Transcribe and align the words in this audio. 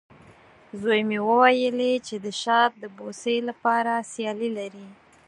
زوی 0.81 1.01
مې 1.09 1.19
وویلې، 1.29 1.93
چې 2.07 2.15
د 2.25 2.27
شات 2.41 2.71
د 2.81 2.83
بوسې 2.97 3.37
لپاره 3.49 3.93
سیالي 4.11 4.49
لري. 4.59 4.87